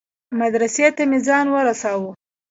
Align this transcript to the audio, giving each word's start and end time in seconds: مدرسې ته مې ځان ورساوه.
مدرسې 0.39 0.87
ته 0.95 1.03
مې 1.09 1.19
ځان 1.27 1.45
ورساوه. 1.51 2.11